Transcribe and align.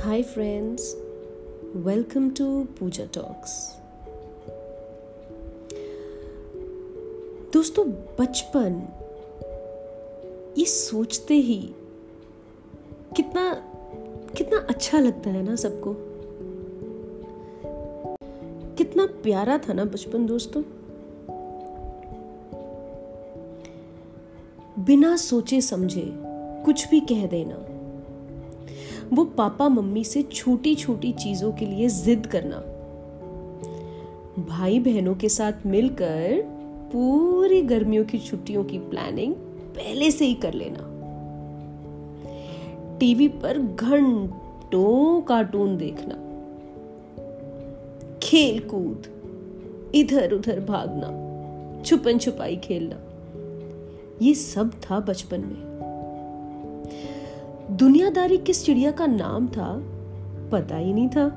Hi, 0.00 0.20
friends. 0.20 0.96
Welcome 1.74 2.34
to 2.34 2.66
Pooja 2.74 3.06
Talks. 3.06 3.52
दोस्तों 7.52 7.84
बचपन 8.18 8.80
ये 10.58 10.64
सोचते 10.64 11.34
ही 11.34 11.58
कितना 13.16 13.44
कितना 14.36 14.58
अच्छा 14.68 14.98
लगता 14.98 15.30
है 15.30 15.42
ना 15.42 15.56
सबको 15.56 15.94
कितना 18.78 19.06
प्यारा 19.22 19.58
था 19.58 19.72
ना 19.72 19.84
बचपन 19.84 20.26
दोस्तों 20.26 20.62
बिना 24.84 25.16
सोचे 25.16 25.60
समझे 25.60 26.04
कुछ 26.64 26.88
भी 26.88 27.00
कह 27.00 27.26
देना 27.26 27.71
वो 29.12 29.24
पापा 29.24 29.68
मम्मी 29.68 30.04
से 30.04 30.22
छोटी 30.22 30.74
छोटी 30.74 31.12
चीज़ों 31.12 31.52
के 31.52 31.66
लिए 31.66 31.88
जिद 31.88 32.26
करना। 32.26 32.56
भाई 34.42 34.78
बहनों 34.78 35.14
के 35.14 35.28
साथ 35.28 35.66
मिलकर 35.66 36.42
पूरी 36.92 37.62
गर्मियों 37.62 38.04
की 38.04 38.18
छुट्टियों 38.18 38.64
की 38.64 38.78
प्लानिंग 38.78 39.34
पहले 39.74 40.10
से 40.10 40.24
ही 40.24 40.34
कर 40.34 40.54
लेना। 40.54 40.88
टीवी 42.98 43.28
पर 43.28 43.58
घंटों 43.58 45.20
कार्टून 45.20 45.76
देखना। 45.76 46.14
खेल 48.22 48.60
कूद 48.60 49.06
इधर 49.94 50.32
उधर 50.32 50.60
भागना 50.60 51.22
छुपन 51.82 52.18
छुपाई 52.18 52.56
खेलना। 52.56 52.96
ये 54.22 54.34
सब 54.34 54.72
था 54.72 55.00
बचपन 55.00 55.40
में। 55.40 55.71
दुनियादारी 57.72 58.36
किस 58.38 58.64
चिड़िया 58.64 58.90
का 58.90 59.06
नाम 59.06 59.46
था, 59.48 59.68
पता 60.52 60.76
ही 60.76 60.92
नहीं 60.92 61.08
था। 61.08 61.28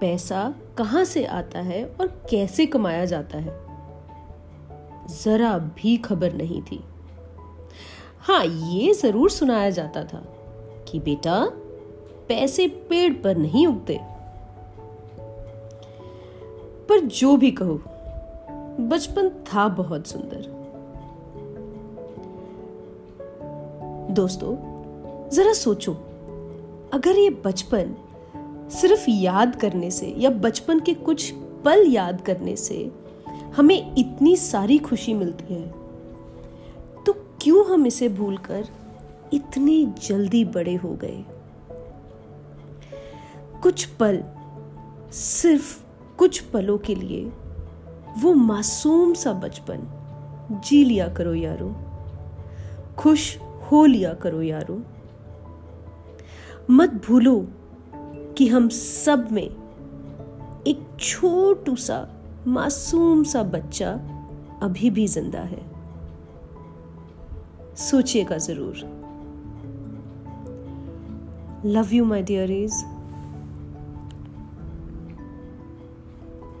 पैसा 0.00 0.54
कहाँ 0.78 1.04
से 1.04 1.24
आता 1.24 1.60
है 1.60 1.84
और 2.00 2.06
कैसे 2.30 2.66
कमाया 2.66 3.04
जाता 3.04 3.38
है, 3.38 3.52
जरा 5.14 5.56
भी 5.58 5.96
खबर 5.96 6.32
नहीं 6.32 6.62
थी। 6.62 6.80
हाँ 8.18 8.44
ये 8.44 8.92
ज़रूर 8.94 9.30
सुनाया 9.30 9.70
जाता 9.70 10.04
था 10.04 10.22
कि 10.88 11.00
बेटा, 11.00 11.44
पैसे 12.28 12.68
पेड़ 12.90 13.12
पर 13.14 13.36
नहीं 13.36 13.66
उगते। 13.66 14.00
पर 16.88 17.00
जो 17.00 17.36
भी 17.36 17.50
कहो, 17.50 17.80
बचपन 18.80 19.28
था 19.28 19.68
बहुत 19.68 20.06
सुंदर। 20.06 20.52
दोस्तों 24.10 24.73
जरा 25.32 25.52
सोचो, 25.52 25.92
अगर 26.92 27.18
ये 27.18 27.30
बचपन 27.30 27.94
सिर्फ़ 28.70 29.10
याद 29.10 29.56
करने 29.56 29.90
से 29.90 30.14
या 30.18 30.30
बचपन 30.30 30.80
के 30.80 30.94
कुछ 30.94 31.32
पल 31.64 31.86
याद 31.88 32.20
करने 32.20 32.56
से 32.56 32.90
हमें 33.56 33.94
इतनी 33.98 34.36
सारी 34.36 34.78
खुशी 34.78 35.14
मिलती 35.14 35.54
है 35.54 35.68
तो 37.06 37.12
क्यों 37.12 37.66
हम 37.66 37.86
इसे 37.86 38.08
भूलकर 38.08 38.68
इतनी 39.32 39.86
जल्दी 39.86 40.44
बड़े 40.44 40.74
हो 40.74 40.92
गए? 40.94 41.24
कुछ 43.62 43.84
पल 43.84 44.22
सिर्फ़ 45.12 45.82
कुछ 46.18 46.40
पलों 46.40 46.78
के 46.78 46.94
लिए 46.94 47.32
वो 48.18 48.34
मासूम 48.34 49.14
सा 49.14 49.32
बचपन 49.32 49.80
जी 50.64 50.84
लिया 50.84 51.08
करो 51.08 51.34
यारो, 51.34 51.74
खुश 52.96 53.38
हो 53.38 53.84
लिया 53.84 54.14
करो 54.14 54.42
यारो। 54.42 54.82
मत 56.70 56.90
भूलो 56.90 57.48
कि 58.38 58.48
हम 58.48 58.68
सब 58.68 59.28
में 59.32 59.50
एक 60.66 60.96
छोटू 61.00 61.76
सा 61.76 62.08
मासूम 62.46 63.24
सा 63.24 63.42
बच्चा 63.42 63.90
अभी 64.62 64.90
भी 64.90 65.06
ज़िंदा 65.06 65.40
है। 65.40 65.62
सोचिएगा 67.76 68.38
ज़रूर। 68.38 68.74
Love 71.66 71.88
you 71.92 72.04
my 72.04 72.22
डियरीज 72.22 72.84